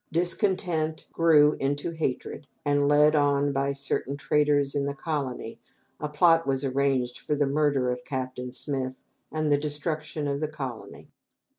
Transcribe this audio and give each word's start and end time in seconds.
Discontent 0.11 1.07
grew 1.13 1.53
into 1.59 1.91
hatred 1.91 2.47
and, 2.65 2.87
led 2.87 3.15
on 3.15 3.51
by 3.51 3.71
certain 3.71 4.17
traitors 4.17 4.73
in 4.73 4.85
the 4.85 4.95
colony, 4.95 5.59
a 5.99 6.09
plot 6.09 6.47
was 6.47 6.65
arranged 6.65 7.19
for 7.19 7.35
the 7.35 7.45
murder 7.45 7.91
of 7.91 8.03
Captain 8.03 8.51
Smith 8.51 9.03
and 9.31 9.51
the 9.51 9.59
destruction 9.59 10.27
of 10.27 10.39
the 10.39 10.47
colony. 10.47 11.11